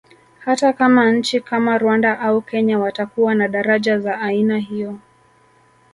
[0.39, 4.99] Hata kama nchi kama Rwanda au Kenya watakuwa na daraja za aina hiyo